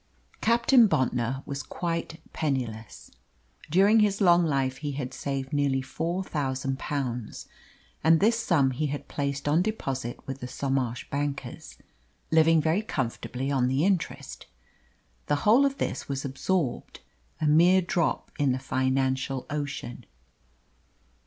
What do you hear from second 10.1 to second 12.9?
with the Somarsh bankers, living very